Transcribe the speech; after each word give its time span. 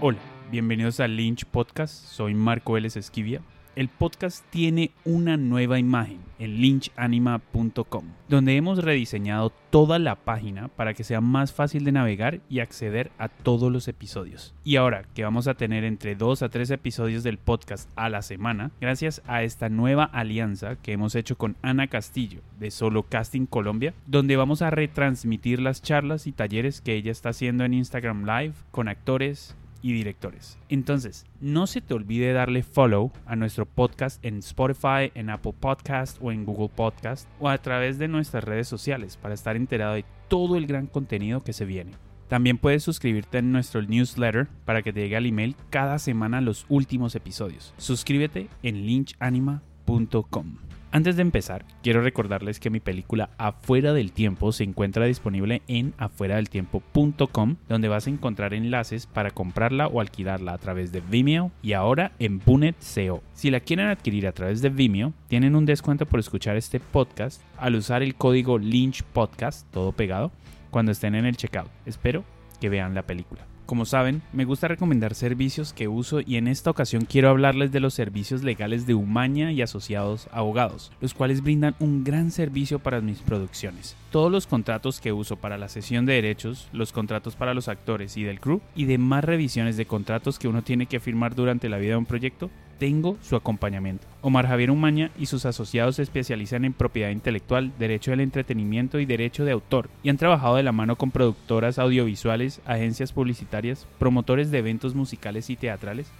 Hola, 0.00 0.18
bienvenidos 0.50 1.00
a 1.00 1.08
Lynch 1.08 1.44
Podcast. 1.46 1.94
Soy 1.94 2.34
Marco 2.34 2.72
Vélez 2.74 2.96
Esquivia. 2.96 3.40
El 3.76 3.88
podcast 3.88 4.44
tiene 4.50 4.92
una 5.04 5.36
nueva 5.36 5.80
imagen 5.80 6.20
en 6.38 6.60
lynchanima.com, 6.60 8.04
donde 8.28 8.56
hemos 8.56 8.84
rediseñado 8.84 9.50
toda 9.70 9.98
la 9.98 10.14
página 10.14 10.68
para 10.68 10.94
que 10.94 11.02
sea 11.02 11.20
más 11.20 11.52
fácil 11.52 11.84
de 11.84 11.90
navegar 11.90 12.38
y 12.48 12.60
acceder 12.60 13.10
a 13.18 13.28
todos 13.28 13.72
los 13.72 13.88
episodios. 13.88 14.54
Y 14.62 14.76
ahora 14.76 15.06
que 15.14 15.24
vamos 15.24 15.48
a 15.48 15.54
tener 15.54 15.82
entre 15.82 16.14
2 16.14 16.42
a 16.42 16.50
3 16.50 16.70
episodios 16.70 17.24
del 17.24 17.38
podcast 17.38 17.90
a 17.96 18.08
la 18.08 18.22
semana, 18.22 18.70
gracias 18.80 19.22
a 19.26 19.42
esta 19.42 19.68
nueva 19.68 20.04
alianza 20.04 20.76
que 20.76 20.92
hemos 20.92 21.16
hecho 21.16 21.36
con 21.36 21.56
Ana 21.60 21.88
Castillo 21.88 22.42
de 22.60 22.70
Solo 22.70 23.02
Casting 23.02 23.46
Colombia, 23.46 23.92
donde 24.06 24.36
vamos 24.36 24.62
a 24.62 24.70
retransmitir 24.70 25.60
las 25.60 25.82
charlas 25.82 26.28
y 26.28 26.32
talleres 26.32 26.80
que 26.80 26.94
ella 26.94 27.10
está 27.10 27.30
haciendo 27.30 27.64
en 27.64 27.74
Instagram 27.74 28.24
Live 28.24 28.54
con 28.70 28.86
actores, 28.86 29.56
y 29.84 29.92
directores. 29.92 30.58
Entonces, 30.70 31.26
no 31.42 31.66
se 31.66 31.82
te 31.82 31.92
olvide 31.92 32.32
darle 32.32 32.62
follow 32.62 33.12
a 33.26 33.36
nuestro 33.36 33.66
podcast 33.66 34.24
en 34.24 34.38
Spotify, 34.38 35.12
en 35.14 35.28
Apple 35.28 35.52
Podcast 35.60 36.16
o 36.22 36.32
en 36.32 36.46
Google 36.46 36.70
Podcast 36.74 37.28
o 37.38 37.50
a 37.50 37.58
través 37.58 37.98
de 37.98 38.08
nuestras 38.08 38.44
redes 38.44 38.66
sociales 38.66 39.18
para 39.18 39.34
estar 39.34 39.56
enterado 39.56 39.92
de 39.92 40.06
todo 40.28 40.56
el 40.56 40.66
gran 40.66 40.86
contenido 40.86 41.44
que 41.44 41.52
se 41.52 41.66
viene. 41.66 41.92
También 42.28 42.56
puedes 42.56 42.82
suscribirte 42.82 43.38
en 43.38 43.52
nuestro 43.52 43.82
newsletter 43.82 44.48
para 44.64 44.80
que 44.80 44.94
te 44.94 45.00
llegue 45.00 45.18
al 45.18 45.26
email 45.26 45.54
cada 45.68 45.98
semana 45.98 46.40
los 46.40 46.64
últimos 46.70 47.14
episodios. 47.14 47.74
Suscríbete 47.76 48.48
en 48.62 48.86
lynchanima.com. 48.86 50.73
Antes 50.94 51.16
de 51.16 51.22
empezar, 51.22 51.64
quiero 51.82 52.02
recordarles 52.02 52.60
que 52.60 52.70
mi 52.70 52.78
película 52.78 53.30
Afuera 53.36 53.92
del 53.92 54.12
Tiempo 54.12 54.52
se 54.52 54.62
encuentra 54.62 55.06
disponible 55.06 55.60
en 55.66 55.92
afueradeltiempo.com, 55.98 57.56
donde 57.68 57.88
vas 57.88 58.06
a 58.06 58.10
encontrar 58.10 58.54
enlaces 58.54 59.08
para 59.08 59.32
comprarla 59.32 59.88
o 59.88 60.00
alquilarla 60.00 60.52
a 60.52 60.58
través 60.58 60.92
de 60.92 61.00
Vimeo 61.00 61.50
y 61.62 61.72
ahora 61.72 62.12
en 62.20 62.38
Bunet 62.38 62.76
SEO. 62.78 63.24
Si 63.32 63.50
la 63.50 63.58
quieren 63.58 63.88
adquirir 63.88 64.28
a 64.28 64.32
través 64.32 64.62
de 64.62 64.68
Vimeo, 64.68 65.12
tienen 65.26 65.56
un 65.56 65.66
descuento 65.66 66.06
por 66.06 66.20
escuchar 66.20 66.54
este 66.54 66.78
podcast 66.78 67.42
al 67.58 67.74
usar 67.74 68.04
el 68.04 68.14
código 68.14 68.56
Lynch 68.56 69.02
Podcast, 69.02 69.68
todo 69.72 69.90
pegado, 69.90 70.30
cuando 70.70 70.92
estén 70.92 71.16
en 71.16 71.26
el 71.26 71.36
checkout. 71.36 71.72
Espero 71.86 72.22
que 72.60 72.68
vean 72.68 72.94
la 72.94 73.02
película. 73.02 73.53
Como 73.66 73.86
saben, 73.86 74.20
me 74.34 74.44
gusta 74.44 74.68
recomendar 74.68 75.14
servicios 75.14 75.72
que 75.72 75.88
uso 75.88 76.20
y 76.20 76.36
en 76.36 76.48
esta 76.48 76.68
ocasión 76.68 77.06
quiero 77.06 77.30
hablarles 77.30 77.72
de 77.72 77.80
los 77.80 77.94
servicios 77.94 78.42
legales 78.42 78.86
de 78.86 78.94
Umaña 78.94 79.52
y 79.52 79.62
asociados 79.62 80.28
abogados, 80.32 80.92
los 81.00 81.14
cuales 81.14 81.42
brindan 81.42 81.74
un 81.78 82.04
gran 82.04 82.30
servicio 82.30 82.78
para 82.78 83.00
mis 83.00 83.20
producciones. 83.20 83.96
Todos 84.10 84.30
los 84.30 84.46
contratos 84.46 85.00
que 85.00 85.14
uso 85.14 85.36
para 85.36 85.56
la 85.56 85.70
sesión 85.70 86.04
de 86.04 86.12
derechos, 86.12 86.68
los 86.72 86.92
contratos 86.92 87.36
para 87.36 87.54
los 87.54 87.68
actores 87.68 88.18
y 88.18 88.22
del 88.22 88.38
crew 88.38 88.60
y 88.76 88.84
demás 88.84 89.24
revisiones 89.24 89.78
de 89.78 89.86
contratos 89.86 90.38
que 90.38 90.48
uno 90.48 90.60
tiene 90.60 90.84
que 90.84 91.00
firmar 91.00 91.34
durante 91.34 91.70
la 91.70 91.78
vida 91.78 91.92
de 91.92 91.98
un 91.98 92.06
proyecto 92.06 92.50
tengo 92.78 93.16
su 93.22 93.36
acompañamiento. 93.36 94.06
Omar 94.22 94.46
Javier 94.46 94.70
Umaña 94.70 95.10
y 95.18 95.26
sus 95.26 95.46
asociados 95.46 95.96
se 95.96 96.02
especializan 96.02 96.64
en 96.64 96.72
propiedad 96.72 97.10
intelectual, 97.10 97.72
derecho 97.78 98.10
del 98.10 98.20
entretenimiento 98.20 99.00
y 99.00 99.06
derecho 99.06 99.44
de 99.44 99.52
autor, 99.52 99.90
y 100.02 100.08
han 100.08 100.16
trabajado 100.16 100.56
de 100.56 100.62
la 100.62 100.72
mano 100.72 100.96
con 100.96 101.10
productoras 101.10 101.78
audiovisuales, 101.78 102.60
agencias 102.64 103.12
publicitarias, 103.12 103.86
promotores 103.98 104.50
de 104.50 104.58
eventos 104.58 104.94
musicales 104.94 105.50
y 105.50 105.56
teatrales, 105.56 106.10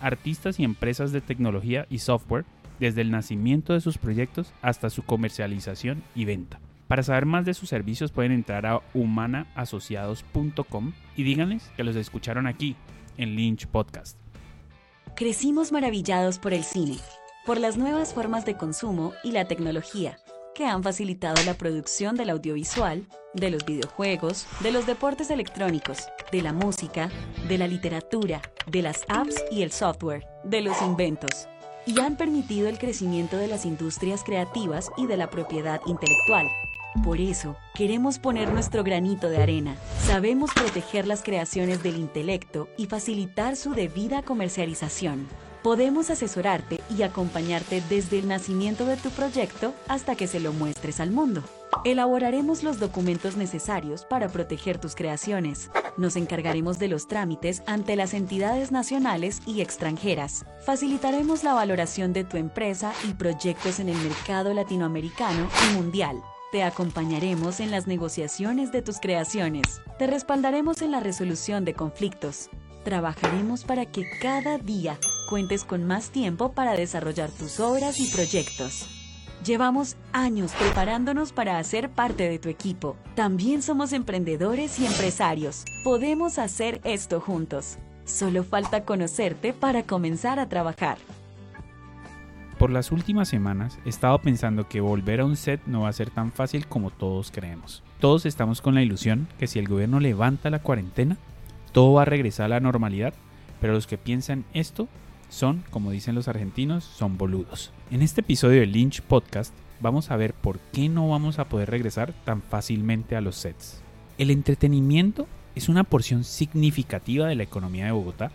artistas 0.00 0.60
y 0.60 0.64
empresas 0.64 1.12
de 1.12 1.20
tecnología 1.20 1.86
y 1.90 1.98
software, 1.98 2.44
desde 2.80 3.00
el 3.00 3.10
nacimiento 3.10 3.72
de 3.72 3.80
sus 3.80 3.98
proyectos 3.98 4.52
hasta 4.60 4.90
su 4.90 5.02
comercialización 5.02 6.02
y 6.14 6.24
venta. 6.24 6.60
Para 6.88 7.02
saber 7.02 7.24
más 7.24 7.44
de 7.44 7.54
sus 7.54 7.68
servicios 7.68 8.12
pueden 8.12 8.32
entrar 8.32 8.66
a 8.66 8.80
humanaasociados.com 8.92 10.92
y 11.16 11.22
díganles 11.22 11.70
que 11.76 11.84
los 11.84 11.96
escucharon 11.96 12.46
aquí 12.46 12.76
en 13.16 13.36
Lynch 13.36 13.66
Podcast. 13.66 14.23
Crecimos 15.16 15.70
maravillados 15.70 16.40
por 16.40 16.52
el 16.52 16.64
cine, 16.64 16.98
por 17.46 17.60
las 17.60 17.76
nuevas 17.76 18.12
formas 18.12 18.44
de 18.44 18.56
consumo 18.56 19.12
y 19.22 19.30
la 19.30 19.44
tecnología 19.44 20.18
que 20.56 20.66
han 20.66 20.82
facilitado 20.82 21.40
la 21.44 21.54
producción 21.54 22.16
del 22.16 22.30
audiovisual, 22.30 23.06
de 23.32 23.50
los 23.50 23.64
videojuegos, 23.64 24.46
de 24.58 24.72
los 24.72 24.86
deportes 24.86 25.30
electrónicos, 25.30 26.08
de 26.32 26.42
la 26.42 26.52
música, 26.52 27.10
de 27.46 27.58
la 27.58 27.68
literatura, 27.68 28.42
de 28.66 28.82
las 28.82 29.04
apps 29.08 29.36
y 29.52 29.62
el 29.62 29.70
software, 29.70 30.26
de 30.42 30.62
los 30.62 30.82
inventos, 30.82 31.46
y 31.86 32.00
han 32.00 32.16
permitido 32.16 32.68
el 32.68 32.78
crecimiento 32.78 33.36
de 33.36 33.46
las 33.46 33.66
industrias 33.66 34.24
creativas 34.24 34.90
y 34.96 35.06
de 35.06 35.16
la 35.16 35.30
propiedad 35.30 35.80
intelectual. 35.86 36.48
Por 37.02 37.20
eso, 37.20 37.56
queremos 37.74 38.18
poner 38.18 38.52
nuestro 38.52 38.84
granito 38.84 39.28
de 39.28 39.42
arena. 39.42 39.76
Sabemos 40.06 40.50
proteger 40.54 41.06
las 41.06 41.22
creaciones 41.22 41.82
del 41.82 41.96
intelecto 41.96 42.68
y 42.76 42.86
facilitar 42.86 43.56
su 43.56 43.74
debida 43.74 44.22
comercialización. 44.22 45.26
Podemos 45.62 46.10
asesorarte 46.10 46.80
y 46.96 47.02
acompañarte 47.02 47.82
desde 47.88 48.18
el 48.18 48.28
nacimiento 48.28 48.84
de 48.84 48.96
tu 48.96 49.10
proyecto 49.10 49.74
hasta 49.88 50.14
que 50.14 50.26
se 50.26 50.38
lo 50.38 50.52
muestres 50.52 51.00
al 51.00 51.10
mundo. 51.10 51.42
Elaboraremos 51.84 52.62
los 52.62 52.78
documentos 52.78 53.36
necesarios 53.36 54.04
para 54.04 54.28
proteger 54.28 54.78
tus 54.78 54.94
creaciones. 54.94 55.70
Nos 55.96 56.16
encargaremos 56.16 56.78
de 56.78 56.88
los 56.88 57.08
trámites 57.08 57.62
ante 57.66 57.96
las 57.96 58.14
entidades 58.14 58.72
nacionales 58.72 59.40
y 59.46 59.62
extranjeras. 59.62 60.46
Facilitaremos 60.64 61.42
la 61.44 61.54
valoración 61.54 62.12
de 62.12 62.24
tu 62.24 62.36
empresa 62.36 62.92
y 63.08 63.14
proyectos 63.14 63.80
en 63.80 63.88
el 63.88 63.96
mercado 63.96 64.54
latinoamericano 64.54 65.48
y 65.70 65.74
mundial. 65.74 66.22
Te 66.54 66.62
acompañaremos 66.62 67.58
en 67.58 67.72
las 67.72 67.88
negociaciones 67.88 68.70
de 68.70 68.80
tus 68.80 69.00
creaciones. 69.00 69.82
Te 69.98 70.06
respaldaremos 70.06 70.82
en 70.82 70.92
la 70.92 71.00
resolución 71.00 71.64
de 71.64 71.74
conflictos. 71.74 72.48
Trabajaremos 72.84 73.64
para 73.64 73.86
que 73.86 74.04
cada 74.22 74.58
día 74.58 74.96
cuentes 75.28 75.64
con 75.64 75.84
más 75.84 76.10
tiempo 76.10 76.52
para 76.52 76.76
desarrollar 76.76 77.32
tus 77.32 77.58
obras 77.58 77.98
y 77.98 78.06
proyectos. 78.06 78.86
Llevamos 79.44 79.96
años 80.12 80.52
preparándonos 80.52 81.32
para 81.32 81.58
hacer 81.58 81.90
parte 81.90 82.28
de 82.28 82.38
tu 82.38 82.48
equipo. 82.48 82.94
También 83.16 83.60
somos 83.60 83.92
emprendedores 83.92 84.78
y 84.78 84.86
empresarios. 84.86 85.64
Podemos 85.82 86.38
hacer 86.38 86.80
esto 86.84 87.20
juntos. 87.20 87.78
Solo 88.04 88.44
falta 88.44 88.84
conocerte 88.84 89.54
para 89.54 89.82
comenzar 89.82 90.38
a 90.38 90.48
trabajar. 90.48 90.98
Por 92.58 92.70
las 92.70 92.92
últimas 92.92 93.28
semanas 93.28 93.78
he 93.84 93.88
estado 93.88 94.20
pensando 94.20 94.68
que 94.68 94.80
volver 94.80 95.20
a 95.20 95.24
un 95.24 95.36
set 95.36 95.60
no 95.66 95.82
va 95.82 95.88
a 95.88 95.92
ser 95.92 96.10
tan 96.10 96.30
fácil 96.30 96.66
como 96.68 96.90
todos 96.90 97.32
creemos. 97.32 97.82
Todos 97.98 98.26
estamos 98.26 98.60
con 98.60 98.74
la 98.74 98.82
ilusión 98.82 99.26
que 99.38 99.48
si 99.48 99.58
el 99.58 99.68
gobierno 99.68 99.98
levanta 99.98 100.50
la 100.50 100.62
cuarentena, 100.62 101.18
todo 101.72 101.94
va 101.94 102.02
a 102.02 102.06
regresar 102.06 102.46
a 102.46 102.48
la 102.50 102.60
normalidad, 102.60 103.12
pero 103.60 103.72
los 103.72 103.88
que 103.88 103.98
piensan 103.98 104.44
esto 104.54 104.88
son, 105.28 105.64
como 105.70 105.90
dicen 105.90 106.14
los 106.14 106.28
argentinos, 106.28 106.84
son 106.84 107.18
boludos. 107.18 107.72
En 107.90 108.02
este 108.02 108.20
episodio 108.20 108.60
de 108.60 108.66
Lynch 108.66 109.02
Podcast 109.02 109.52
vamos 109.80 110.12
a 110.12 110.16
ver 110.16 110.32
por 110.32 110.60
qué 110.72 110.88
no 110.88 111.08
vamos 111.08 111.40
a 111.40 111.48
poder 111.48 111.70
regresar 111.70 112.12
tan 112.24 112.40
fácilmente 112.40 113.16
a 113.16 113.20
los 113.20 113.34
sets. 113.34 113.82
El 114.16 114.30
entretenimiento 114.30 115.26
es 115.56 115.68
una 115.68 115.82
porción 115.82 116.22
significativa 116.22 117.26
de 117.26 117.34
la 117.34 117.42
economía 117.42 117.86
de 117.86 117.92
Bogotá 117.92 118.30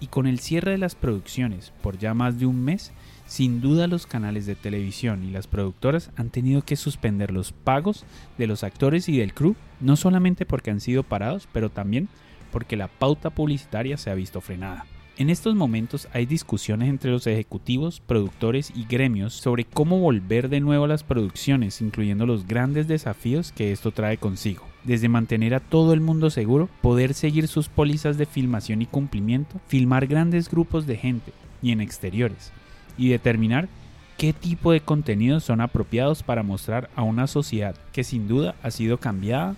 y 0.00 0.06
con 0.06 0.26
el 0.26 0.38
cierre 0.38 0.72
de 0.72 0.78
las 0.78 0.94
producciones 0.94 1.72
por 1.82 1.98
ya 1.98 2.14
más 2.14 2.38
de 2.38 2.46
un 2.46 2.64
mes, 2.64 2.92
sin 3.26 3.60
duda 3.60 3.86
los 3.86 4.06
canales 4.06 4.46
de 4.46 4.54
televisión 4.54 5.24
y 5.24 5.30
las 5.30 5.46
productoras 5.46 6.10
han 6.16 6.30
tenido 6.30 6.62
que 6.62 6.76
suspender 6.76 7.32
los 7.32 7.52
pagos 7.52 8.04
de 8.38 8.46
los 8.46 8.64
actores 8.64 9.08
y 9.08 9.18
del 9.18 9.34
crew, 9.34 9.56
no 9.80 9.96
solamente 9.96 10.46
porque 10.46 10.70
han 10.70 10.80
sido 10.80 11.02
parados, 11.02 11.48
pero 11.52 11.70
también 11.70 12.08
porque 12.52 12.76
la 12.76 12.88
pauta 12.88 13.30
publicitaria 13.30 13.96
se 13.96 14.10
ha 14.10 14.14
visto 14.14 14.40
frenada. 14.40 14.86
En 15.18 15.30
estos 15.30 15.54
momentos 15.54 16.08
hay 16.12 16.26
discusiones 16.26 16.90
entre 16.90 17.10
los 17.10 17.26
ejecutivos, 17.26 18.00
productores 18.00 18.70
y 18.76 18.84
gremios 18.84 19.32
sobre 19.32 19.64
cómo 19.64 19.98
volver 19.98 20.50
de 20.50 20.60
nuevo 20.60 20.84
a 20.84 20.88
las 20.88 21.04
producciones, 21.04 21.80
incluyendo 21.80 22.26
los 22.26 22.46
grandes 22.46 22.86
desafíos 22.86 23.50
que 23.50 23.72
esto 23.72 23.92
trae 23.92 24.18
consigo. 24.18 24.66
Desde 24.84 25.08
mantener 25.08 25.54
a 25.54 25.60
todo 25.60 25.94
el 25.94 26.02
mundo 26.02 26.28
seguro, 26.28 26.68
poder 26.82 27.14
seguir 27.14 27.48
sus 27.48 27.70
pólizas 27.70 28.18
de 28.18 28.26
filmación 28.26 28.82
y 28.82 28.86
cumplimiento, 28.86 29.58
filmar 29.68 30.06
grandes 30.06 30.50
grupos 30.50 30.86
de 30.86 30.98
gente 30.98 31.32
y 31.62 31.72
en 31.72 31.80
exteriores, 31.80 32.52
y 32.96 33.08
determinar 33.08 33.68
qué 34.16 34.32
tipo 34.32 34.72
de 34.72 34.80
contenidos 34.80 35.44
son 35.44 35.60
apropiados 35.60 36.22
para 36.22 36.42
mostrar 36.42 36.88
a 36.96 37.02
una 37.02 37.26
sociedad 37.26 37.76
que 37.92 38.04
sin 38.04 38.28
duda 38.28 38.54
ha 38.62 38.70
sido 38.70 38.98
cambiada 38.98 39.56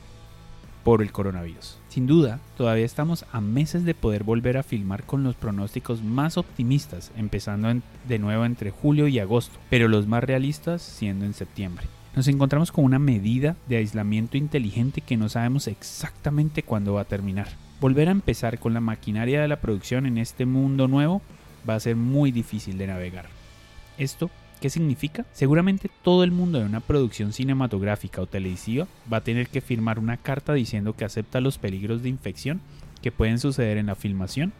por 0.84 1.02
el 1.02 1.12
coronavirus. 1.12 1.78
Sin 1.88 2.06
duda, 2.06 2.40
todavía 2.56 2.84
estamos 2.84 3.24
a 3.32 3.40
meses 3.40 3.84
de 3.84 3.94
poder 3.94 4.24
volver 4.24 4.56
a 4.56 4.62
filmar 4.62 5.04
con 5.04 5.22
los 5.22 5.34
pronósticos 5.34 6.02
más 6.02 6.38
optimistas, 6.38 7.12
empezando 7.16 7.68
de 8.08 8.18
nuevo 8.18 8.44
entre 8.44 8.70
julio 8.70 9.08
y 9.08 9.18
agosto, 9.18 9.58
pero 9.68 9.88
los 9.88 10.06
más 10.06 10.24
realistas 10.24 10.82
siendo 10.82 11.24
en 11.24 11.34
septiembre. 11.34 11.86
Nos 12.16 12.26
encontramos 12.26 12.72
con 12.72 12.84
una 12.84 12.98
medida 12.98 13.54
de 13.68 13.76
aislamiento 13.76 14.36
inteligente 14.36 15.02
que 15.02 15.16
no 15.16 15.28
sabemos 15.28 15.68
exactamente 15.68 16.62
cuándo 16.62 16.94
va 16.94 17.02
a 17.02 17.04
terminar. 17.04 17.48
Volver 17.80 18.08
a 18.08 18.12
empezar 18.12 18.58
con 18.58 18.74
la 18.74 18.80
maquinaria 18.80 19.40
de 19.40 19.48
la 19.48 19.60
producción 19.60 20.06
en 20.06 20.18
este 20.18 20.46
mundo 20.46 20.88
nuevo 20.88 21.22
va 21.68 21.74
a 21.74 21.80
ser 21.80 21.96
muy 21.96 22.32
difícil 22.32 22.76
de 22.78 22.86
navegar. 22.86 23.26
Esto 23.96 24.30
¿Qué 24.60 24.70
significa? 24.70 25.24
Seguramente 25.32 25.88
todo 26.02 26.24
el 26.24 26.32
mundo 26.32 26.58
de 26.58 26.64
una 26.64 26.80
producción 26.80 27.32
cinematográfica 27.32 28.20
o 28.20 28.26
televisiva 28.26 28.88
va 29.10 29.18
a 29.18 29.22
tener 29.22 29.48
que 29.48 29.60
firmar 29.60 30.00
una 30.00 30.16
carta 30.16 30.52
diciendo 30.52 30.94
que 30.94 31.04
acepta 31.04 31.40
los 31.40 31.58
peligros 31.58 32.02
de 32.02 32.08
infección 32.08 32.60
que 33.00 33.12
pueden 33.12 33.38
suceder 33.38 33.76
en 33.76 33.86
la 33.86 33.94
filmación 33.94 34.52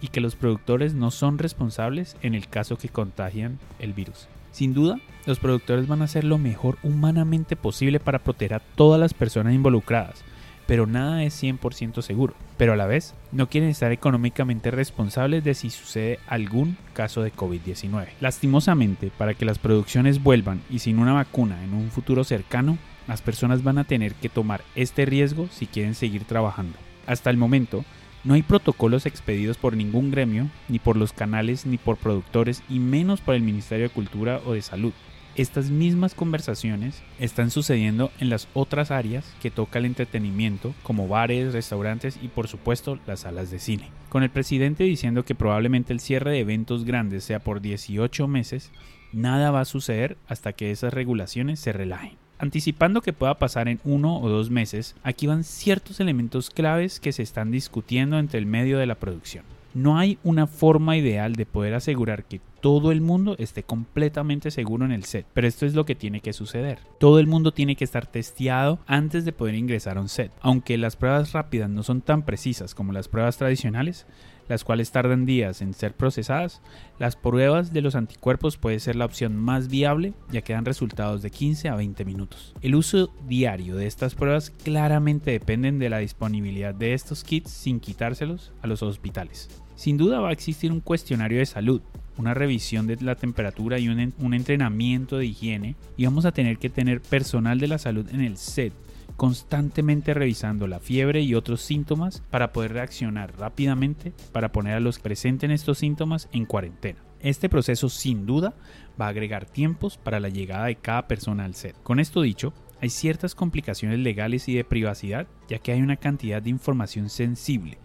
y 0.00 0.08
que 0.08 0.22
los 0.22 0.36
productores 0.36 0.94
no 0.94 1.10
son 1.10 1.36
responsables 1.36 2.16
en 2.22 2.34
el 2.34 2.48
caso 2.48 2.78
que 2.78 2.88
contagian 2.88 3.58
el 3.78 3.92
virus. 3.92 4.26
Sin 4.52 4.72
duda, 4.72 4.98
los 5.26 5.38
productores 5.38 5.86
van 5.86 6.00
a 6.00 6.06
hacer 6.06 6.24
lo 6.24 6.38
mejor 6.38 6.78
humanamente 6.82 7.54
posible 7.54 8.00
para 8.00 8.20
proteger 8.20 8.54
a 8.54 8.60
todas 8.60 8.98
las 8.98 9.12
personas 9.12 9.54
involucradas, 9.54 10.24
pero 10.66 10.86
nada 10.86 11.24
es 11.24 11.42
100% 11.42 12.02
seguro. 12.02 12.34
Pero 12.56 12.72
a 12.72 12.76
la 12.76 12.86
vez, 12.86 13.14
no 13.32 13.48
quieren 13.48 13.70
estar 13.70 13.92
económicamente 13.92 14.70
responsables 14.70 15.44
de 15.44 15.54
si 15.54 15.70
sucede 15.70 16.18
algún 16.26 16.76
caso 16.92 17.22
de 17.22 17.32
COVID-19. 17.32 18.08
Lastimosamente, 18.20 19.10
para 19.16 19.34
que 19.34 19.44
las 19.44 19.58
producciones 19.58 20.22
vuelvan 20.22 20.60
y 20.70 20.78
sin 20.78 20.98
una 20.98 21.12
vacuna 21.12 21.62
en 21.64 21.74
un 21.74 21.90
futuro 21.90 22.24
cercano, 22.24 22.78
las 23.08 23.22
personas 23.22 23.62
van 23.62 23.78
a 23.78 23.84
tener 23.84 24.14
que 24.14 24.28
tomar 24.28 24.62
este 24.74 25.04
riesgo 25.04 25.48
si 25.50 25.66
quieren 25.66 25.94
seguir 25.94 26.24
trabajando. 26.24 26.78
Hasta 27.06 27.30
el 27.30 27.36
momento, 27.36 27.84
no 28.24 28.34
hay 28.34 28.42
protocolos 28.42 29.06
expedidos 29.06 29.56
por 29.56 29.76
ningún 29.76 30.12
gremio, 30.12 30.48
ni 30.68 30.78
por 30.78 30.96
los 30.96 31.12
canales, 31.12 31.66
ni 31.66 31.78
por 31.78 31.96
productores, 31.96 32.62
y 32.68 32.78
menos 32.78 33.20
por 33.20 33.34
el 33.34 33.42
Ministerio 33.42 33.88
de 33.88 33.94
Cultura 33.94 34.40
o 34.46 34.52
de 34.52 34.62
Salud. 34.62 34.92
Estas 35.34 35.70
mismas 35.70 36.14
conversaciones 36.14 37.02
están 37.18 37.50
sucediendo 37.50 38.12
en 38.20 38.28
las 38.28 38.48
otras 38.52 38.90
áreas 38.90 39.24
que 39.40 39.50
toca 39.50 39.78
el 39.78 39.86
entretenimiento, 39.86 40.74
como 40.82 41.08
bares, 41.08 41.54
restaurantes 41.54 42.18
y 42.20 42.28
por 42.28 42.48
supuesto 42.48 42.98
las 43.06 43.20
salas 43.20 43.50
de 43.50 43.58
cine. 43.58 43.88
Con 44.10 44.22
el 44.22 44.28
presidente 44.28 44.84
diciendo 44.84 45.24
que 45.24 45.34
probablemente 45.34 45.94
el 45.94 46.00
cierre 46.00 46.32
de 46.32 46.40
eventos 46.40 46.84
grandes 46.84 47.24
sea 47.24 47.38
por 47.38 47.62
18 47.62 48.28
meses, 48.28 48.72
nada 49.14 49.50
va 49.50 49.62
a 49.62 49.64
suceder 49.64 50.18
hasta 50.28 50.52
que 50.52 50.70
esas 50.70 50.92
regulaciones 50.92 51.60
se 51.60 51.72
relajen. 51.72 52.18
Anticipando 52.38 53.00
que 53.00 53.14
pueda 53.14 53.38
pasar 53.38 53.68
en 53.68 53.80
uno 53.84 54.18
o 54.20 54.28
dos 54.28 54.50
meses, 54.50 54.96
aquí 55.02 55.26
van 55.26 55.44
ciertos 55.44 55.98
elementos 56.00 56.50
claves 56.50 57.00
que 57.00 57.12
se 57.12 57.22
están 57.22 57.50
discutiendo 57.50 58.18
entre 58.18 58.38
el 58.38 58.44
medio 58.44 58.78
de 58.78 58.86
la 58.86 58.96
producción. 58.96 59.44
No 59.74 59.98
hay 59.98 60.18
una 60.22 60.46
forma 60.46 60.96
ideal 60.96 61.34
de 61.34 61.46
poder 61.46 61.74
asegurar 61.74 62.24
que 62.24 62.40
todo 62.60 62.92
el 62.92 63.00
mundo 63.00 63.34
esté 63.38 63.64
completamente 63.64 64.50
seguro 64.50 64.84
en 64.84 64.92
el 64.92 65.04
set, 65.04 65.26
pero 65.34 65.48
esto 65.48 65.66
es 65.66 65.74
lo 65.74 65.84
que 65.84 65.96
tiene 65.96 66.20
que 66.20 66.32
suceder. 66.32 66.78
Todo 67.00 67.18
el 67.18 67.26
mundo 67.26 67.52
tiene 67.52 67.74
que 67.74 67.84
estar 67.84 68.06
testeado 68.06 68.78
antes 68.86 69.24
de 69.24 69.32
poder 69.32 69.56
ingresar 69.56 69.98
a 69.98 70.00
un 70.00 70.08
set. 70.08 70.30
Aunque 70.40 70.78
las 70.78 70.96
pruebas 70.96 71.32
rápidas 71.32 71.68
no 71.70 71.82
son 71.82 72.02
tan 72.02 72.22
precisas 72.22 72.74
como 72.74 72.92
las 72.92 73.08
pruebas 73.08 73.36
tradicionales, 73.36 74.06
las 74.48 74.64
cuales 74.64 74.92
tardan 74.92 75.26
días 75.26 75.62
en 75.62 75.74
ser 75.74 75.94
procesadas, 75.94 76.60
las 76.98 77.16
pruebas 77.16 77.72
de 77.72 77.80
los 77.80 77.94
anticuerpos 77.94 78.58
puede 78.58 78.80
ser 78.80 78.96
la 78.96 79.06
opción 79.06 79.36
más 79.36 79.68
viable 79.68 80.12
ya 80.30 80.42
que 80.42 80.52
dan 80.52 80.64
resultados 80.64 81.22
de 81.22 81.30
15 81.30 81.68
a 81.68 81.74
20 81.74 82.04
minutos. 82.04 82.54
El 82.60 82.74
uso 82.74 83.12
diario 83.26 83.76
de 83.76 83.86
estas 83.86 84.14
pruebas 84.14 84.50
claramente 84.50 85.30
dependen 85.30 85.78
de 85.78 85.90
la 85.90 85.98
disponibilidad 85.98 86.74
de 86.74 86.94
estos 86.94 87.24
kits 87.24 87.50
sin 87.50 87.80
quitárselos 87.80 88.52
a 88.62 88.66
los 88.66 88.82
hospitales. 88.82 89.61
Sin 89.74 89.96
duda 89.96 90.20
va 90.20 90.28
a 90.28 90.32
existir 90.32 90.70
un 90.70 90.80
cuestionario 90.80 91.38
de 91.38 91.46
salud, 91.46 91.80
una 92.18 92.34
revisión 92.34 92.86
de 92.86 92.96
la 92.96 93.14
temperatura 93.14 93.78
y 93.78 93.88
un, 93.88 94.34
entrenamiento 94.34 95.18
de 95.18 95.26
higiene 95.26 95.76
y 95.96 96.04
vamos 96.04 96.24
a 96.24 96.32
tener 96.32 96.58
que 96.58 96.68
tener 96.68 97.00
personal 97.00 97.58
de 97.58 97.68
la 97.68 97.78
salud 97.78 98.06
en 98.12 98.20
el 98.20 98.36
set 98.36 98.72
constantemente 99.16 100.14
revisando 100.14 100.66
la 100.66 100.80
fiebre 100.80 101.20
y 101.20 101.34
otros 101.34 101.60
síntomas 101.60 102.22
para 102.30 102.52
poder 102.52 102.72
reaccionar 102.72 103.36
rápidamente 103.38 104.12
para 104.32 104.52
poner 104.52 104.74
a 104.74 104.80
los 104.80 104.96
que 104.96 105.04
presenten 105.04 105.50
estos 105.50 105.78
síntomas 105.78 106.28
en 106.32 106.46
cuarentena. 106.46 106.98
Este 107.20 107.48
proceso 107.48 107.88
sin 107.88 108.26
duda 108.26 108.54
va 109.00 109.06
a 109.06 109.10
agregar 109.10 109.44
tiempos 109.44 109.96
para 109.96 110.18
la 110.18 110.28
llegada 110.28 110.66
de 110.66 110.76
cada 110.76 111.06
persona 111.06 111.44
al 111.44 111.54
set. 111.54 111.76
Con 111.82 112.00
esto 112.00 112.22
dicho, 112.22 112.52
hay 112.80 112.90
ciertas 112.90 113.34
complicaciones 113.34 114.00
legales 114.00 114.48
y 114.48 114.54
de 114.54 114.64
privacidad 114.64 115.28
ya 115.48 115.58
que 115.58 115.72
hay 115.72 115.82
una 115.82 115.96
cantidad 115.96 116.42
de 116.42 116.50
información 116.50 117.08
sensible 117.10 117.78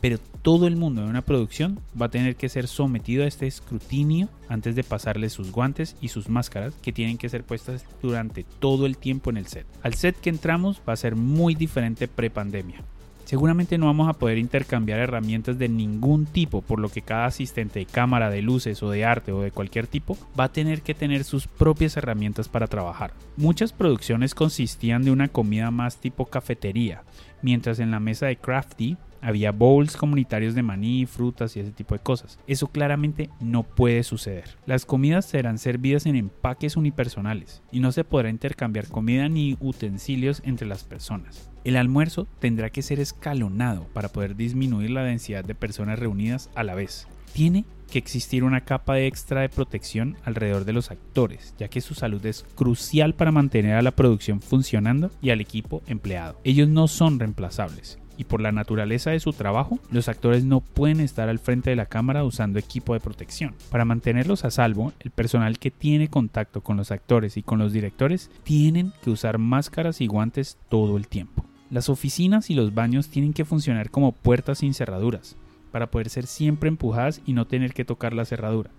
pero 0.00 0.18
todo 0.42 0.66
el 0.66 0.76
mundo 0.76 1.02
de 1.02 1.08
una 1.08 1.22
producción 1.22 1.80
va 2.00 2.06
a 2.06 2.10
tener 2.10 2.36
que 2.36 2.48
ser 2.48 2.68
sometido 2.68 3.24
a 3.24 3.26
este 3.26 3.46
escrutinio 3.46 4.28
antes 4.48 4.76
de 4.76 4.84
pasarle 4.84 5.28
sus 5.28 5.52
guantes 5.52 5.96
y 6.00 6.08
sus 6.08 6.28
máscaras 6.28 6.74
que 6.82 6.92
tienen 6.92 7.18
que 7.18 7.28
ser 7.28 7.44
puestas 7.44 7.84
durante 8.02 8.44
todo 8.58 8.86
el 8.86 8.96
tiempo 8.96 9.30
en 9.30 9.38
el 9.38 9.46
set. 9.46 9.66
Al 9.82 9.94
set 9.94 10.16
que 10.20 10.30
entramos 10.30 10.80
va 10.88 10.92
a 10.92 10.96
ser 10.96 11.16
muy 11.16 11.54
diferente 11.54 12.08
pre-pandemia. 12.08 12.82
Seguramente 13.28 13.76
no 13.76 13.84
vamos 13.84 14.08
a 14.08 14.14
poder 14.14 14.38
intercambiar 14.38 15.00
herramientas 15.00 15.58
de 15.58 15.68
ningún 15.68 16.24
tipo, 16.24 16.62
por 16.62 16.80
lo 16.80 16.88
que 16.88 17.02
cada 17.02 17.26
asistente 17.26 17.80
de 17.80 17.84
cámara, 17.84 18.30
de 18.30 18.40
luces 18.40 18.82
o 18.82 18.88
de 18.88 19.04
arte 19.04 19.32
o 19.32 19.42
de 19.42 19.50
cualquier 19.50 19.86
tipo 19.86 20.16
va 20.38 20.44
a 20.44 20.52
tener 20.52 20.80
que 20.80 20.94
tener 20.94 21.24
sus 21.24 21.46
propias 21.46 21.98
herramientas 21.98 22.48
para 22.48 22.68
trabajar. 22.68 23.12
Muchas 23.36 23.74
producciones 23.74 24.34
consistían 24.34 25.02
de 25.02 25.10
una 25.10 25.28
comida 25.28 25.70
más 25.70 25.98
tipo 25.98 26.24
cafetería, 26.24 27.02
mientras 27.42 27.80
en 27.80 27.90
la 27.90 28.00
mesa 28.00 28.24
de 28.24 28.36
Crafty 28.36 28.96
había 29.20 29.52
bowls 29.52 29.96
comunitarios 29.96 30.54
de 30.54 30.62
maní, 30.62 31.06
frutas 31.06 31.56
y 31.56 31.60
ese 31.60 31.72
tipo 31.72 31.94
de 31.94 32.00
cosas. 32.00 32.38
Eso 32.46 32.68
claramente 32.68 33.30
no 33.40 33.62
puede 33.62 34.02
suceder. 34.02 34.56
Las 34.66 34.86
comidas 34.86 35.26
serán 35.26 35.58
servidas 35.58 36.06
en 36.06 36.16
empaques 36.16 36.76
unipersonales 36.76 37.62
y 37.70 37.80
no 37.80 37.92
se 37.92 38.04
podrá 38.04 38.30
intercambiar 38.30 38.88
comida 38.88 39.28
ni 39.28 39.56
utensilios 39.60 40.42
entre 40.44 40.66
las 40.66 40.84
personas. 40.84 41.50
El 41.64 41.76
almuerzo 41.76 42.26
tendrá 42.38 42.70
que 42.70 42.82
ser 42.82 43.00
escalonado 43.00 43.86
para 43.92 44.08
poder 44.08 44.36
disminuir 44.36 44.90
la 44.90 45.02
densidad 45.02 45.44
de 45.44 45.54
personas 45.54 45.98
reunidas 45.98 46.50
a 46.54 46.64
la 46.64 46.74
vez. 46.74 47.06
Tiene 47.32 47.64
que 47.90 47.98
existir 47.98 48.44
una 48.44 48.62
capa 48.62 49.00
extra 49.00 49.40
de 49.40 49.48
protección 49.48 50.16
alrededor 50.24 50.64
de 50.64 50.72
los 50.72 50.90
actores, 50.90 51.54
ya 51.58 51.68
que 51.68 51.80
su 51.80 51.94
salud 51.94 52.24
es 52.26 52.44
crucial 52.54 53.14
para 53.14 53.32
mantener 53.32 53.74
a 53.74 53.82
la 53.82 53.92
producción 53.92 54.40
funcionando 54.40 55.10
y 55.22 55.30
al 55.30 55.40
equipo 55.40 55.82
empleado. 55.86 56.40
Ellos 56.44 56.68
no 56.68 56.86
son 56.88 57.18
reemplazables 57.18 57.98
y 58.18 58.24
por 58.24 58.42
la 58.42 58.52
naturaleza 58.52 59.12
de 59.12 59.20
su 59.20 59.32
trabajo, 59.32 59.78
los 59.90 60.08
actores 60.08 60.44
no 60.44 60.60
pueden 60.60 61.00
estar 61.00 61.28
al 61.28 61.38
frente 61.38 61.70
de 61.70 61.76
la 61.76 61.86
cámara 61.86 62.24
usando 62.24 62.58
equipo 62.58 62.92
de 62.92 63.00
protección. 63.00 63.54
Para 63.70 63.84
mantenerlos 63.84 64.44
a 64.44 64.50
salvo, 64.50 64.92
el 64.98 65.12
personal 65.12 65.60
que 65.60 65.70
tiene 65.70 66.08
contacto 66.08 66.60
con 66.60 66.76
los 66.76 66.90
actores 66.90 67.36
y 67.36 67.42
con 67.44 67.60
los 67.60 67.72
directores 67.72 68.30
tienen 68.42 68.92
que 69.02 69.10
usar 69.10 69.38
máscaras 69.38 70.00
y 70.00 70.08
guantes 70.08 70.58
todo 70.68 70.96
el 70.96 71.06
tiempo. 71.06 71.44
Las 71.70 71.88
oficinas 71.88 72.50
y 72.50 72.54
los 72.54 72.74
baños 72.74 73.08
tienen 73.08 73.32
que 73.32 73.44
funcionar 73.44 73.90
como 73.90 74.12
puertas 74.12 74.58
sin 74.58 74.74
cerraduras, 74.74 75.36
para 75.70 75.90
poder 75.90 76.08
ser 76.08 76.26
siempre 76.26 76.68
empujadas 76.68 77.20
y 77.24 77.34
no 77.34 77.46
tener 77.46 77.72
que 77.72 77.84
tocar 77.84 78.14
la 78.14 78.24
cerradura. 78.24 78.70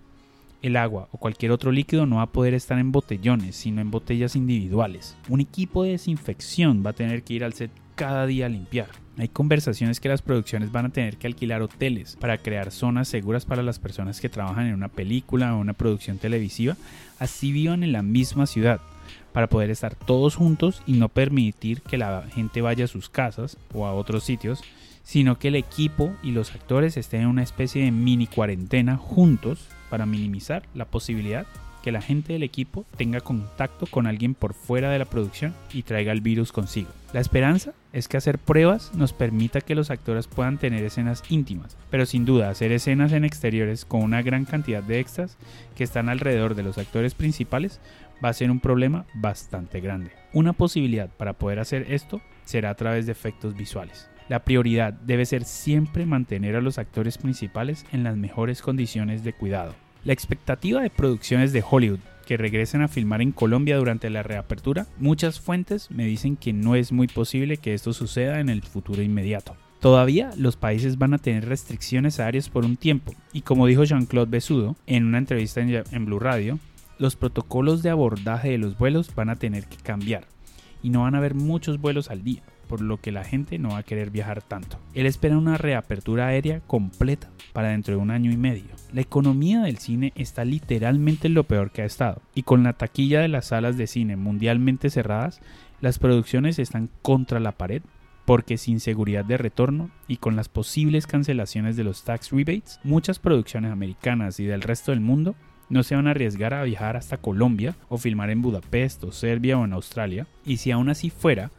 El 0.60 0.76
agua 0.76 1.08
o 1.12 1.16
cualquier 1.16 1.52
otro 1.52 1.72
líquido 1.72 2.04
no 2.04 2.16
va 2.16 2.22
a 2.22 2.32
poder 2.32 2.52
estar 2.52 2.78
en 2.78 2.92
botellones, 2.92 3.56
sino 3.56 3.80
en 3.80 3.90
botellas 3.90 4.36
individuales. 4.36 5.16
Un 5.30 5.40
equipo 5.40 5.84
de 5.84 5.92
desinfección 5.92 6.82
va 6.84 6.90
a 6.90 6.94
tener 6.94 7.22
que 7.22 7.32
ir 7.32 7.44
al 7.44 7.54
set 7.54 7.70
cada 8.00 8.26
día 8.26 8.48
limpiar. 8.48 8.88
Hay 9.18 9.28
conversaciones 9.28 10.00
que 10.00 10.08
las 10.08 10.22
producciones 10.22 10.72
van 10.72 10.86
a 10.86 10.88
tener 10.88 11.18
que 11.18 11.26
alquilar 11.26 11.60
hoteles 11.60 12.16
para 12.18 12.38
crear 12.38 12.70
zonas 12.70 13.08
seguras 13.08 13.44
para 13.44 13.62
las 13.62 13.78
personas 13.78 14.22
que 14.22 14.30
trabajan 14.30 14.68
en 14.68 14.72
una 14.72 14.88
película 14.88 15.54
o 15.54 15.58
una 15.58 15.74
producción 15.74 16.16
televisiva, 16.16 16.78
así 17.18 17.52
vivan 17.52 17.82
en 17.82 17.92
la 17.92 18.00
misma 18.00 18.46
ciudad, 18.46 18.80
para 19.34 19.48
poder 19.48 19.68
estar 19.68 19.94
todos 19.94 20.34
juntos 20.34 20.82
y 20.86 20.94
no 20.94 21.10
permitir 21.10 21.82
que 21.82 21.98
la 21.98 22.24
gente 22.32 22.62
vaya 22.62 22.86
a 22.86 22.88
sus 22.88 23.10
casas 23.10 23.58
o 23.74 23.84
a 23.84 23.92
otros 23.92 24.24
sitios, 24.24 24.62
sino 25.02 25.38
que 25.38 25.48
el 25.48 25.56
equipo 25.56 26.10
y 26.22 26.30
los 26.30 26.54
actores 26.54 26.96
estén 26.96 27.20
en 27.20 27.26
una 27.26 27.42
especie 27.42 27.84
de 27.84 27.90
mini 27.90 28.26
cuarentena 28.28 28.96
juntos 28.96 29.68
para 29.90 30.06
minimizar 30.06 30.62
la 30.72 30.86
posibilidad 30.86 31.46
que 31.82 31.92
la 31.92 32.02
gente 32.02 32.32
del 32.32 32.42
equipo 32.42 32.84
tenga 32.96 33.20
contacto 33.20 33.86
con 33.86 34.06
alguien 34.06 34.34
por 34.34 34.54
fuera 34.54 34.90
de 34.90 34.98
la 34.98 35.04
producción 35.04 35.54
y 35.72 35.82
traiga 35.82 36.12
el 36.12 36.20
virus 36.20 36.52
consigo. 36.52 36.90
La 37.12 37.20
esperanza 37.20 37.72
es 37.92 38.06
que 38.06 38.16
hacer 38.16 38.38
pruebas 38.38 38.94
nos 38.94 39.12
permita 39.12 39.60
que 39.60 39.74
los 39.74 39.90
actores 39.90 40.28
puedan 40.28 40.58
tener 40.58 40.84
escenas 40.84 41.22
íntimas, 41.28 41.76
pero 41.90 42.06
sin 42.06 42.24
duda 42.24 42.50
hacer 42.50 42.72
escenas 42.72 43.12
en 43.12 43.24
exteriores 43.24 43.84
con 43.84 44.02
una 44.02 44.22
gran 44.22 44.44
cantidad 44.44 44.82
de 44.82 45.00
extras 45.00 45.36
que 45.74 45.84
están 45.84 46.08
alrededor 46.08 46.54
de 46.54 46.62
los 46.62 46.78
actores 46.78 47.14
principales 47.14 47.80
va 48.24 48.28
a 48.28 48.34
ser 48.34 48.50
un 48.50 48.60
problema 48.60 49.06
bastante 49.14 49.80
grande. 49.80 50.12
Una 50.32 50.52
posibilidad 50.52 51.08
para 51.08 51.32
poder 51.32 51.58
hacer 51.58 51.86
esto 51.90 52.20
será 52.44 52.70
a 52.70 52.74
través 52.74 53.06
de 53.06 53.12
efectos 53.12 53.56
visuales. 53.56 54.08
La 54.28 54.44
prioridad 54.44 54.92
debe 54.92 55.26
ser 55.26 55.44
siempre 55.44 56.06
mantener 56.06 56.54
a 56.54 56.60
los 56.60 56.78
actores 56.78 57.18
principales 57.18 57.84
en 57.90 58.04
las 58.04 58.16
mejores 58.16 58.62
condiciones 58.62 59.24
de 59.24 59.32
cuidado. 59.32 59.74
La 60.02 60.14
expectativa 60.14 60.80
de 60.80 60.88
producciones 60.88 61.52
de 61.52 61.62
Hollywood 61.68 61.98
que 62.24 62.38
regresen 62.38 62.80
a 62.80 62.88
filmar 62.88 63.20
en 63.20 63.32
Colombia 63.32 63.76
durante 63.76 64.08
la 64.08 64.22
reapertura, 64.22 64.86
muchas 64.98 65.40
fuentes 65.40 65.90
me 65.90 66.06
dicen 66.06 66.36
que 66.36 66.54
no 66.54 66.74
es 66.74 66.90
muy 66.90 67.06
posible 67.06 67.58
que 67.58 67.74
esto 67.74 67.92
suceda 67.92 68.40
en 68.40 68.48
el 68.48 68.62
futuro 68.62 69.02
inmediato. 69.02 69.56
Todavía 69.80 70.30
los 70.38 70.56
países 70.56 70.96
van 70.96 71.12
a 71.12 71.18
tener 71.18 71.46
restricciones 71.46 72.18
aéreas 72.18 72.48
por 72.48 72.64
un 72.64 72.76
tiempo, 72.76 73.12
y 73.32 73.42
como 73.42 73.66
dijo 73.66 73.84
Jean-Claude 73.84 74.30
Besudo 74.30 74.76
en 74.86 75.04
una 75.04 75.18
entrevista 75.18 75.60
en, 75.60 76.04
Blue 76.06 76.18
Radio, 76.18 76.58
los 76.98 77.16
protocolos 77.16 77.82
de 77.82 77.90
abordaje 77.90 78.50
de 78.50 78.58
los 78.58 78.78
vuelos 78.78 79.14
van 79.14 79.28
a 79.28 79.36
tener 79.36 79.66
que 79.66 79.76
cambiar, 79.76 80.26
y 80.82 80.90
no 80.90 81.02
van 81.02 81.14
a 81.14 81.18
haber 81.18 81.34
muchos 81.34 81.80
vuelos 81.80 82.10
al 82.10 82.22
día 82.22 82.42
por 82.70 82.82
lo 82.82 82.98
que 82.98 83.10
la 83.10 83.24
gente 83.24 83.58
no 83.58 83.70
va 83.70 83.78
a 83.78 83.82
querer 83.82 84.10
viajar 84.10 84.42
tanto. 84.42 84.78
Él 84.94 85.06
espera 85.06 85.36
una 85.36 85.58
reapertura 85.58 86.28
aérea 86.28 86.60
completa 86.60 87.28
para 87.52 87.70
dentro 87.70 87.96
de 87.96 88.00
un 88.00 88.12
año 88.12 88.30
y 88.30 88.36
medio. 88.36 88.68
La 88.92 89.00
economía 89.00 89.62
del 89.62 89.78
cine 89.78 90.12
está 90.14 90.44
literalmente 90.44 91.26
en 91.26 91.34
lo 91.34 91.42
peor 91.42 91.72
que 91.72 91.82
ha 91.82 91.84
estado, 91.84 92.22
y 92.32 92.44
con 92.44 92.62
la 92.62 92.74
taquilla 92.74 93.22
de 93.22 93.28
las 93.28 93.46
salas 93.46 93.76
de 93.76 93.88
cine 93.88 94.14
mundialmente 94.14 94.88
cerradas, 94.88 95.40
las 95.80 95.98
producciones 95.98 96.60
están 96.60 96.88
contra 97.02 97.40
la 97.40 97.52
pared 97.52 97.82
porque 98.24 98.56
sin 98.56 98.78
seguridad 98.78 99.24
de 99.24 99.36
retorno 99.36 99.90
y 100.06 100.18
con 100.18 100.36
las 100.36 100.48
posibles 100.48 101.08
cancelaciones 101.08 101.76
de 101.76 101.82
los 101.82 102.04
tax 102.04 102.30
rebates, 102.30 102.78
muchas 102.84 103.18
producciones 103.18 103.72
americanas 103.72 104.38
y 104.38 104.44
del 104.44 104.62
resto 104.62 104.92
del 104.92 105.00
mundo 105.00 105.34
no 105.68 105.82
se 105.82 105.96
van 105.96 106.06
a 106.06 106.12
arriesgar 106.12 106.54
a 106.54 106.62
viajar 106.62 106.96
hasta 106.96 107.16
Colombia 107.16 107.74
o 107.88 107.98
filmar 107.98 108.30
en 108.30 108.42
Budapest 108.42 109.02
o 109.02 109.10
Serbia 109.10 109.58
o 109.58 109.64
en 109.64 109.72
Australia, 109.72 110.28
y 110.44 110.58
si 110.58 110.70
aún 110.70 110.88
así 110.88 111.10
fuera, 111.10 111.50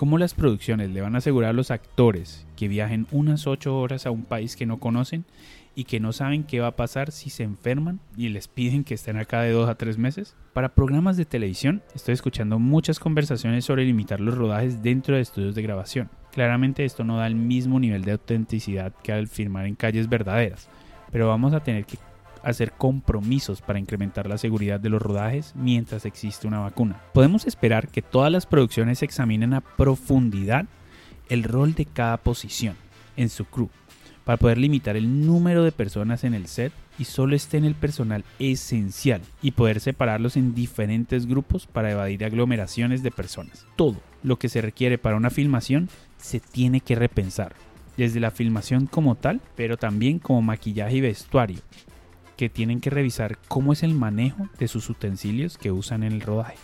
¿cómo 0.00 0.16
las 0.16 0.32
producciones 0.32 0.88
le 0.88 1.02
van 1.02 1.14
a 1.14 1.18
asegurar 1.18 1.50
a 1.50 1.52
los 1.52 1.70
actores 1.70 2.46
que 2.56 2.68
viajen 2.68 3.06
unas 3.10 3.46
8 3.46 3.78
horas 3.78 4.06
a 4.06 4.10
un 4.10 4.22
país 4.22 4.56
que 4.56 4.64
no 4.64 4.80
conocen 4.80 5.26
y 5.74 5.84
que 5.84 6.00
no 6.00 6.14
saben 6.14 6.44
qué 6.44 6.58
va 6.58 6.68
a 6.68 6.76
pasar 6.76 7.12
si 7.12 7.28
se 7.28 7.42
enferman 7.42 8.00
y 8.16 8.30
les 8.30 8.48
piden 8.48 8.82
que 8.82 8.94
estén 8.94 9.18
acá 9.18 9.42
de 9.42 9.50
2 9.50 9.68
a 9.68 9.74
3 9.74 9.98
meses? 9.98 10.36
Para 10.54 10.74
programas 10.74 11.18
de 11.18 11.26
televisión 11.26 11.82
estoy 11.94 12.14
escuchando 12.14 12.58
muchas 12.58 12.98
conversaciones 12.98 13.66
sobre 13.66 13.84
limitar 13.84 14.20
los 14.20 14.38
rodajes 14.38 14.82
dentro 14.82 15.16
de 15.16 15.20
estudios 15.20 15.54
de 15.54 15.60
grabación. 15.60 16.08
Claramente 16.32 16.86
esto 16.86 17.04
no 17.04 17.18
da 17.18 17.26
el 17.26 17.34
mismo 17.34 17.78
nivel 17.78 18.02
de 18.02 18.12
autenticidad 18.12 18.94
que 19.02 19.12
al 19.12 19.28
filmar 19.28 19.66
en 19.66 19.74
calles 19.74 20.08
verdaderas, 20.08 20.70
pero 21.12 21.28
vamos 21.28 21.52
a 21.52 21.60
tener 21.60 21.84
que 21.84 21.98
hacer 22.42 22.72
compromisos 22.72 23.60
para 23.60 23.78
incrementar 23.78 24.28
la 24.28 24.38
seguridad 24.38 24.80
de 24.80 24.88
los 24.88 25.02
rodajes 25.02 25.52
mientras 25.56 26.04
existe 26.04 26.46
una 26.46 26.60
vacuna. 26.60 27.00
Podemos 27.12 27.46
esperar 27.46 27.88
que 27.88 28.02
todas 28.02 28.30
las 28.32 28.46
producciones 28.46 29.02
examinen 29.02 29.54
a 29.54 29.60
profundidad 29.60 30.66
el 31.28 31.44
rol 31.44 31.74
de 31.74 31.86
cada 31.86 32.16
posición 32.16 32.76
en 33.16 33.28
su 33.28 33.44
crew 33.44 33.68
para 34.24 34.38
poder 34.38 34.58
limitar 34.58 34.96
el 34.96 35.26
número 35.26 35.64
de 35.64 35.72
personas 35.72 36.24
en 36.24 36.34
el 36.34 36.46
set 36.46 36.72
y 36.98 37.04
solo 37.04 37.34
estén 37.34 37.64
el 37.64 37.74
personal 37.74 38.24
esencial 38.38 39.22
y 39.42 39.52
poder 39.52 39.80
separarlos 39.80 40.36
en 40.36 40.54
diferentes 40.54 41.26
grupos 41.26 41.66
para 41.66 41.90
evadir 41.90 42.24
aglomeraciones 42.24 43.02
de 43.02 43.10
personas. 43.10 43.66
Todo 43.76 43.96
lo 44.22 44.38
que 44.38 44.48
se 44.48 44.60
requiere 44.60 44.98
para 44.98 45.16
una 45.16 45.30
filmación 45.30 45.88
se 46.18 46.40
tiene 46.40 46.80
que 46.80 46.94
repensar, 46.94 47.54
desde 47.96 48.20
la 48.20 48.30
filmación 48.30 48.86
como 48.86 49.14
tal, 49.14 49.40
pero 49.56 49.78
también 49.78 50.18
como 50.18 50.42
maquillaje 50.42 50.96
y 50.96 51.00
vestuario, 51.00 51.60
que 52.40 52.48
tienen 52.48 52.80
que 52.80 52.88
revisar 52.88 53.36
cómo 53.48 53.74
es 53.74 53.82
el 53.82 53.92
manejo 53.92 54.48
de 54.58 54.66
sus 54.66 54.88
utensilios 54.88 55.58
que 55.58 55.72
usan 55.72 56.02
en 56.04 56.14
el 56.14 56.22
rodaje. 56.22 56.56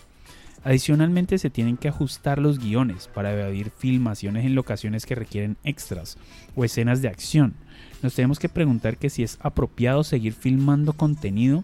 Adicionalmente 0.63 1.37
se 1.37 1.51
tienen 1.51 1.77
que 1.77 1.87
ajustar 1.87 2.39
los 2.39 2.57
guiones 2.57 3.07
para 3.13 3.31
evadir 3.31 3.69
filmaciones 3.69 4.43
en 4.43 4.55
locaciones 4.55 5.05
que 5.05 5.13
requieren 5.13 5.55
extras 5.63 6.17
o 6.55 6.65
escenas 6.65 7.03
de 7.03 7.09
acción. 7.09 7.53
Nos 8.01 8.15
tenemos 8.15 8.39
que 8.39 8.49
preguntar 8.49 8.97
que 8.97 9.11
si 9.11 9.21
es 9.21 9.37
apropiado 9.39 10.03
seguir 10.03 10.33
filmando 10.33 10.93
contenido 10.93 11.63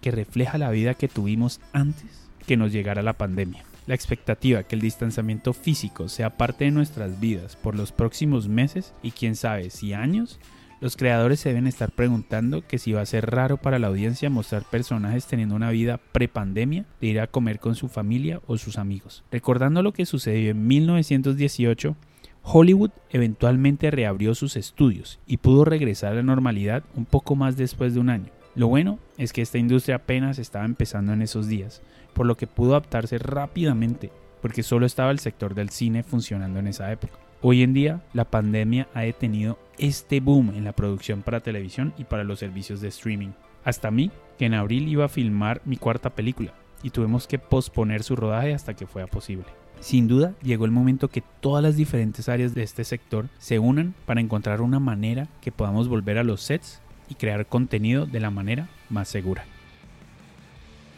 que 0.00 0.10
refleja 0.10 0.56
la 0.56 0.70
vida 0.70 0.94
que 0.94 1.08
tuvimos 1.08 1.60
antes 1.74 2.30
que 2.46 2.56
nos 2.56 2.72
llegara 2.72 3.02
la 3.02 3.18
pandemia. 3.18 3.62
La 3.86 3.94
expectativa 3.94 4.62
que 4.62 4.74
el 4.74 4.80
distanciamiento 4.80 5.52
físico 5.52 6.08
sea 6.08 6.38
parte 6.38 6.64
de 6.64 6.70
nuestras 6.70 7.20
vidas 7.20 7.56
por 7.56 7.74
los 7.74 7.92
próximos 7.92 8.48
meses 8.48 8.94
y 9.02 9.10
quién 9.10 9.36
sabe 9.36 9.68
si 9.68 9.92
años 9.92 10.40
los 10.80 10.96
creadores 10.96 11.40
se 11.40 11.50
deben 11.50 11.66
estar 11.66 11.92
preguntando 11.92 12.66
que 12.66 12.78
si 12.78 12.92
va 12.92 13.02
a 13.02 13.06
ser 13.06 13.30
raro 13.30 13.58
para 13.58 13.78
la 13.78 13.88
audiencia 13.88 14.30
mostrar 14.30 14.64
personajes 14.64 15.26
teniendo 15.26 15.54
una 15.54 15.70
vida 15.70 16.00
prepandemia 16.12 16.86
de 17.00 17.06
ir 17.06 17.20
a 17.20 17.26
comer 17.26 17.60
con 17.60 17.74
su 17.74 17.88
familia 17.88 18.40
o 18.46 18.56
sus 18.56 18.78
amigos. 18.78 19.22
Recordando 19.30 19.82
lo 19.82 19.92
que 19.92 20.06
sucedió 20.06 20.52
en 20.52 20.66
1918, 20.66 21.96
Hollywood 22.42 22.90
eventualmente 23.10 23.90
reabrió 23.90 24.34
sus 24.34 24.56
estudios 24.56 25.20
y 25.26 25.36
pudo 25.36 25.66
regresar 25.66 26.12
a 26.12 26.16
la 26.16 26.22
normalidad 26.22 26.82
un 26.96 27.04
poco 27.04 27.36
más 27.36 27.58
después 27.58 27.92
de 27.92 28.00
un 28.00 28.08
año. 28.08 28.30
Lo 28.54 28.66
bueno 28.66 28.98
es 29.18 29.32
que 29.32 29.42
esta 29.42 29.58
industria 29.58 29.96
apenas 29.96 30.38
estaba 30.38 30.64
empezando 30.64 31.12
en 31.12 31.20
esos 31.20 31.46
días, 31.46 31.82
por 32.14 32.24
lo 32.24 32.36
que 32.36 32.46
pudo 32.46 32.70
adaptarse 32.70 33.18
rápidamente, 33.18 34.10
porque 34.40 34.62
solo 34.62 34.86
estaba 34.86 35.10
el 35.10 35.18
sector 35.18 35.54
del 35.54 35.68
cine 35.68 36.02
funcionando 36.02 36.58
en 36.58 36.68
esa 36.68 36.90
época. 36.90 37.18
Hoy 37.42 37.62
en 37.62 37.72
día, 37.72 38.02
la 38.12 38.24
pandemia 38.24 38.88
ha 38.92 39.02
detenido 39.02 39.58
este 39.80 40.20
boom 40.20 40.52
en 40.54 40.64
la 40.64 40.72
producción 40.72 41.22
para 41.22 41.40
televisión 41.40 41.94
y 41.96 42.04
para 42.04 42.22
los 42.22 42.38
servicios 42.38 42.80
de 42.80 42.88
streaming. 42.88 43.30
Hasta 43.64 43.90
mí, 43.90 44.10
que 44.38 44.44
en 44.44 44.54
abril 44.54 44.88
iba 44.88 45.06
a 45.06 45.08
filmar 45.08 45.62
mi 45.64 45.76
cuarta 45.76 46.10
película, 46.10 46.52
y 46.82 46.90
tuvimos 46.90 47.26
que 47.26 47.38
posponer 47.38 48.02
su 48.02 48.14
rodaje 48.14 48.54
hasta 48.54 48.74
que 48.74 48.86
fuera 48.86 49.06
posible. 49.06 49.46
Sin 49.80 50.06
duda, 50.06 50.34
llegó 50.42 50.66
el 50.66 50.70
momento 50.70 51.08
que 51.08 51.22
todas 51.40 51.62
las 51.62 51.76
diferentes 51.76 52.28
áreas 52.28 52.54
de 52.54 52.62
este 52.62 52.84
sector 52.84 53.28
se 53.38 53.58
unan 53.58 53.94
para 54.04 54.20
encontrar 54.20 54.60
una 54.60 54.78
manera 54.78 55.26
que 55.40 55.52
podamos 55.52 55.88
volver 55.88 56.18
a 56.18 56.24
los 56.24 56.42
sets 56.42 56.82
y 57.08 57.14
crear 57.14 57.46
contenido 57.46 58.04
de 58.04 58.20
la 58.20 58.30
manera 58.30 58.68
más 58.90 59.08
segura. 59.08 59.44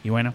Y 0.03 0.11
bueno, 0.11 0.35